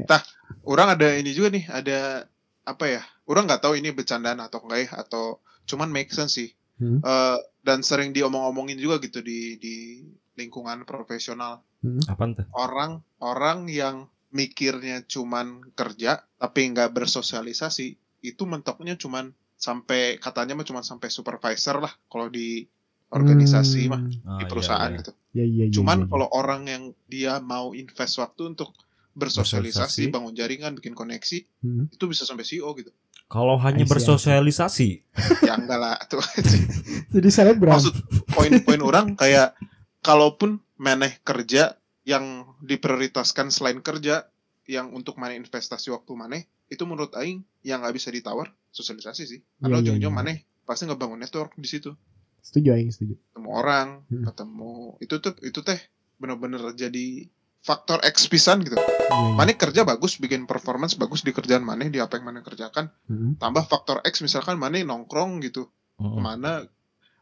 [0.65, 2.25] orang ada ini juga nih ada
[2.65, 6.51] apa ya orang nggak tahu ini bercandaan atau enggak ya atau cuman make sense sih
[6.79, 7.03] Hmm.
[7.03, 9.99] Eh, dan sering diomong-omongin juga gitu di di
[10.39, 11.67] lingkungan profesional
[12.07, 12.47] Apaan tuh?
[12.55, 20.63] orang orang yang mikirnya cuman kerja tapi nggak bersosialisasi itu mentoknya cuman sampai katanya mah
[20.63, 22.71] cuman sampai supervisor lah kalau di
[23.09, 24.11] organisasi mah Hmm.
[24.39, 24.99] di Ah, perusahaan iya, iya.
[24.99, 25.13] gitu.
[25.31, 25.73] Ya iya iya.
[25.73, 26.11] Cuman iya, iya.
[26.11, 28.73] kalau orang yang dia mau invest waktu untuk
[29.13, 30.15] bersosialisasi, Bersosialisasi.
[30.15, 31.87] bangun jaringan, bikin koneksi, Hmm.
[31.89, 32.93] itu bisa sampai CEO gitu.
[33.27, 34.89] Kalau hanya bersosialisasi,
[35.49, 36.23] ya enggak lah tuh.
[37.13, 37.77] Jadi selebgram.
[37.77, 37.95] Maksud
[38.29, 39.53] poin-poin orang kayak
[40.01, 44.29] kalaupun maneh kerja yang diprioritaskan selain kerja
[44.65, 49.41] yang untuk mana investasi waktu maneh itu menurut aing yang nggak bisa ditawar sosialisasi sih.
[49.59, 50.19] Karena Iya, iya, ujung-ujung iya.
[50.19, 51.93] maneh pasti ngebangun network di situ.
[52.41, 53.15] Setuju Aing setuju.
[53.17, 54.25] Ketemu orang, Hmm.
[54.25, 55.79] ketemu itu tuh itu teh
[56.17, 58.75] bener-bener jadi faktor X pisan gitu.
[58.75, 59.35] Iya, iya.
[59.35, 62.89] Maneh kerja bagus, bikin performance bagus di kerjaan maneh di apa yang maneh kerjakan.
[63.07, 63.37] Mm-mm.
[63.37, 65.69] Tambah faktor X misalkan maneh nongkrong gitu.
[65.97, 66.17] Mm-mm.
[66.17, 66.53] Ke mana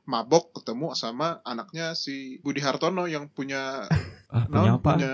[0.05, 3.89] mabok ketemu sama anaknya si Budi Hartono yang punya
[4.27, 4.91] Ah, punya apa?
[4.93, 5.13] punya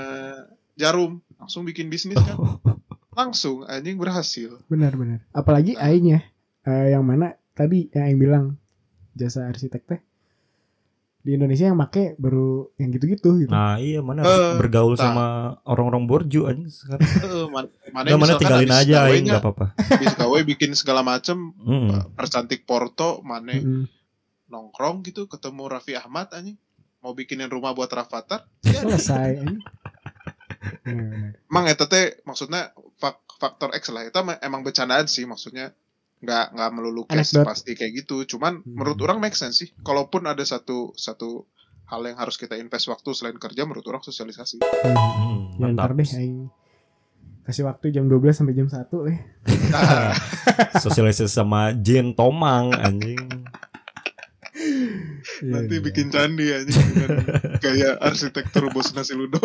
[0.72, 2.36] jarum langsung bikin bisnis kan
[3.12, 5.20] langsung anjing berhasil Benar benar.
[5.30, 6.20] Apalagi aing ya,
[6.64, 8.44] eh, yang mana tadi yang aing bilang
[9.12, 10.01] jasa arsitek teh
[11.22, 13.48] di Indonesia yang make baru yang gitu-gitu gitu.
[13.48, 15.07] Nah iya mana Eh, bergaul tah.
[15.07, 15.27] sama
[15.62, 17.07] orang-orang borju aja sekarang.
[17.07, 19.66] Eh, man- mana Udah mana tinggalin aja aing gawenya, nggak apa-apa.
[19.79, 22.11] habis gawe bikin segala macem Mm.
[22.12, 23.87] percantik Porto mana Mm-mm.
[24.48, 26.59] nongkrong gitu ketemu Raffi Ahmad anjing
[26.98, 29.38] mau bikinin rumah buat Rafathar ya Selesai.
[29.38, 29.62] anjing.
[30.83, 31.38] Benar.
[31.44, 35.70] emang eta teh maksudnya fak- faktor X lah itu emang bercandaan sih maksudnya
[36.22, 37.44] nggak nggak melulu cash Anekdot.
[37.44, 38.72] pasti kayak gitu cuman Hmm.
[38.72, 41.44] menurut orang make sense sih kalaupun ada satu satu
[41.85, 45.58] hal yang harus kita invest waktu selain kerja menurut orang sosialisasi Hmm.
[45.58, 46.46] Mm, Ya ntar deh aing
[47.42, 49.18] kasih waktu jam 12 sampai jam 1 eh.
[49.68, 50.14] Nah,
[50.80, 53.18] Sosialisasi sama Jin Tomang anjing.
[55.44, 55.82] nanti Iya, iya.
[55.82, 57.08] bikin candi aja dengan
[57.64, 59.42] gaya arsitektur bos nasi ludo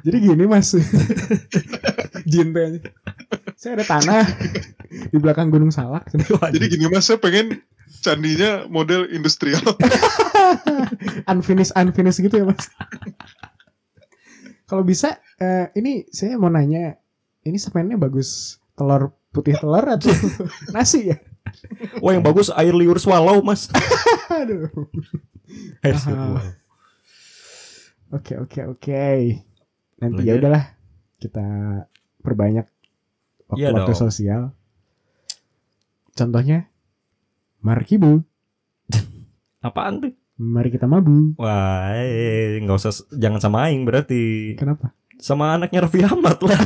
[0.00, 0.72] Jadi gini mas
[2.24, 2.84] Jin teh anjing.
[3.62, 4.26] Saya ada tanah
[5.14, 6.10] Di belakang Gunung Salak.
[6.50, 7.62] Jadi gini mas saya pengen
[8.02, 9.62] candinya model industrial.
[11.30, 12.66] Unfinished Unfinished gitu ya mas.
[14.66, 16.98] Kalau bisa eh, Ini saya mau nanya
[17.46, 20.10] Ini semennya bagus Telur putih telur atau
[20.74, 21.22] nasi ya?
[22.02, 23.70] Wah yang bagus air liur swallow mas.
[24.26, 24.74] Aduh.
[25.86, 26.42] Air swallow.
[28.10, 29.06] Oke oke oke.
[30.02, 30.74] Nanti ya udahlah
[31.22, 31.46] Kita
[32.26, 32.71] perbanyak
[33.56, 34.02] Iya Waktu-waktu dong.
[34.08, 34.42] sosial
[36.12, 36.68] Contohnya
[37.62, 38.22] Markibu
[39.66, 40.12] Apaan tuh?
[40.40, 44.56] Mari kita mabu Wah, eh, nggak usah jangan sama aing berarti.
[44.58, 44.90] Kenapa?
[45.22, 46.58] Sama anaknya Raffi Ahmad lah.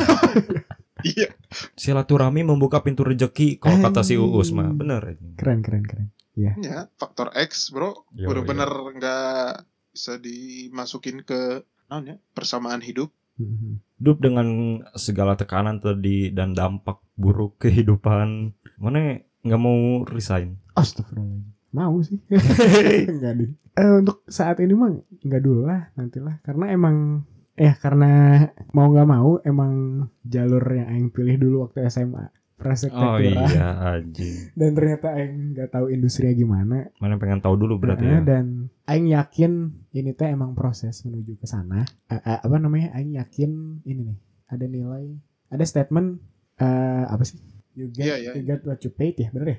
[1.13, 1.29] iya
[1.77, 4.17] Silaturahmi membuka pintu rejeki kalau kata si.
[4.17, 4.73] Uus mah.
[4.73, 5.21] Bener.
[5.37, 9.65] Keren keren keren ya faktor X bro Yo, bener-bener nggak
[9.97, 13.09] bisa dimasukin ke naon ya persamaan hidup.
[13.37, 18.53] Hidup dengan segala tekanan tadi dan dampak buruk kehidupan.
[18.81, 20.57] Mana nggak mau resign?
[20.77, 22.21] Astagfirullahaladzim Mau sih
[23.13, 24.93] Enggak deh Eh, Untuk saat ini mah
[25.25, 27.25] Enggak dulu lah Nantilah Karena emang
[27.57, 33.21] Eh karena Mau nggak mau Emang Jalur yang Aing pilih dulu Waktu SMA Oh Prasektektura
[33.47, 34.49] iya anjing.
[34.59, 38.21] Dan ternyata Aing nggak tahu industrinya gimana Mana pengen tahu dulu berarti Nah, ya.
[38.25, 38.47] Dan
[38.85, 39.53] Aing yakin
[39.91, 44.19] Ini teh emang proses menuju ke sana Eh, eh, Apa namanya Aing yakin Ini nih
[44.49, 45.05] Ada nilai
[45.49, 46.17] Ada statement
[46.57, 47.37] eh Apa sih
[47.77, 49.59] You get, Iya, iya, you get what you paid ya Bener ya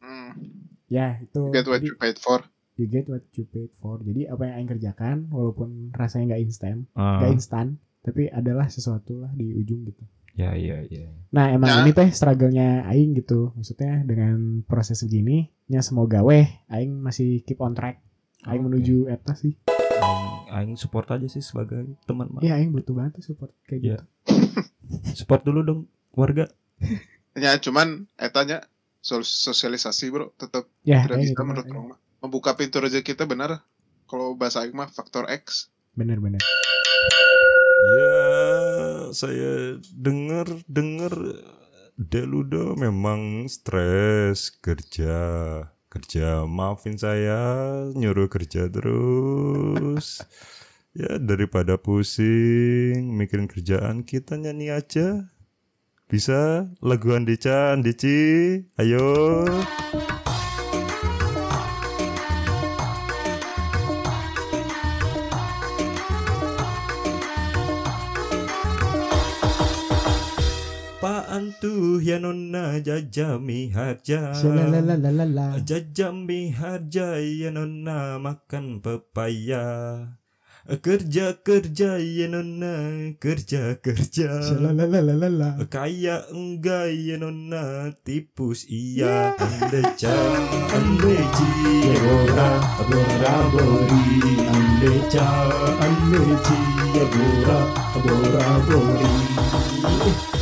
[0.00, 0.30] hmm.
[0.88, 2.40] Ya itu get what Jadi- you paid for
[2.74, 3.98] you get what you paid for.
[3.98, 7.66] Jadi apa yang Aing kerjakan walaupun rasanya nggak instan, Ah, nggak instan,
[8.00, 10.06] tapi adalah sesuatu lah di ujung gitu.
[10.38, 11.10] Ya iya iya.
[11.28, 11.78] Nah emang Ya.
[11.82, 13.50] ini teh struggle-nya Aing gitu.
[13.52, 17.98] Maksudnya dengan proses begini, nya semoga weh Aing masih keep on track.
[18.44, 18.66] Aing Oke.
[18.70, 19.58] menuju eta sih.
[19.68, 22.40] Aing, aing support aja sih sebagai teman mah.
[22.40, 23.96] Iya Aing butuh banget tuh support kayak Iya.
[23.98, 24.04] gitu.
[25.18, 25.80] Support dulu dong
[26.12, 26.46] warga.
[27.36, 28.64] ya cuman etanya
[28.98, 31.66] sos- sosialisasi bro tetap Ya tidak bisa itu mah, menurut
[32.18, 33.60] membuka pintu rezeki kita benar
[34.04, 36.38] kalau bahasa Aing mah faktor X Bener-bener.
[37.88, 38.08] Ya,
[39.12, 41.12] saya dengar dengar
[41.98, 45.18] Deludo memang stres kerja.
[45.90, 47.42] Kerja, maafin saya
[47.90, 50.22] nyuruh kerja terus.
[50.94, 55.26] Ya daripada pusing mikirin kerjaan kita nyanyi aja.
[56.06, 59.42] Bisa lagu Andica, Andici, ayo.
[71.58, 74.30] Paan tuh ya nona jajami harja.
[75.58, 79.66] Jajami harja ya nona makan pepaya.
[80.78, 84.38] Kerja kerja ya nona kerja kerja.
[85.66, 90.14] Kaya enggak ya nona tipus iya andeca
[90.78, 91.50] andeji
[91.90, 91.98] ya
[92.86, 94.06] bora bori
[94.46, 95.26] andeca
[95.82, 96.58] andeji
[96.94, 97.58] ya bora
[98.06, 100.37] bora bori.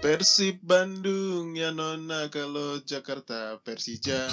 [0.00, 4.32] Persib Bandung ya nona kalau Jakarta Persija.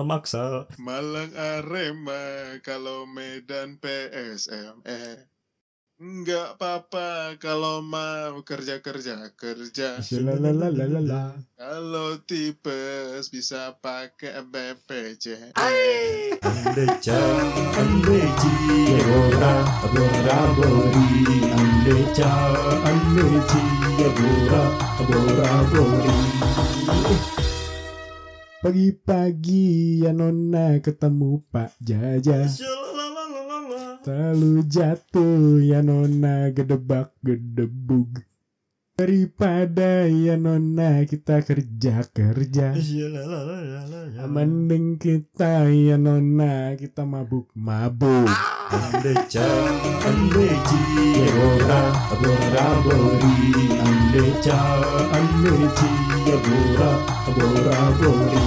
[0.00, 0.64] Maksa.
[0.80, 5.28] Malang Arema kalau Medan PSM eh
[5.96, 9.32] Enggak apa-apa kalau mau kerja kerja.
[11.56, 14.36] Kalau tipes bisa pakai
[19.08, 19.54] bora,
[19.88, 21.48] bora, bori.
[21.48, 22.52] Andeca,
[23.96, 24.62] andeci, bora,
[25.08, 26.12] bora, bori.
[28.60, 32.44] Pagi-pagi ya nona ketemu Pak Jaja.
[34.04, 38.20] Selalu jatuh ya nona gedebak gedebug
[38.96, 44.24] Daripada ya nona kita kerja-kerja Shalalalala.
[44.24, 48.24] Mending kita ya nona kita mabuk-mabuk
[48.72, 49.44] Andeca,
[50.00, 50.80] andeci,
[51.28, 51.92] bora,
[52.24, 53.68] bora, bori.
[53.84, 54.80] Andeca,
[55.12, 55.92] andeci,
[56.24, 56.90] bora,
[57.36, 58.44] bora, bori.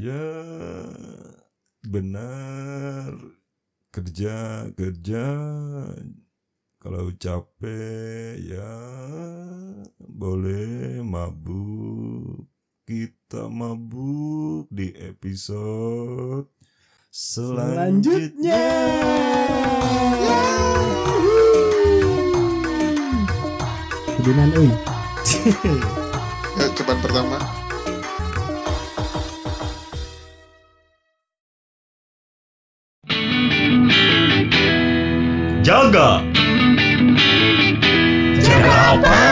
[0.00, 0.24] Ya,
[1.84, 3.12] benar.
[3.92, 5.28] Kerja, kerja.
[6.84, 8.76] Kalau capek, ya
[10.04, 12.44] boleh mabuk.
[12.84, 16.44] Kita mabuk di episode
[17.08, 18.60] Selanjutnya
[24.20, 24.68] Kudunan euy
[26.60, 27.40] Ya, cobaan pertama.
[35.64, 36.33] Jaga
[39.02, 39.23] Bye.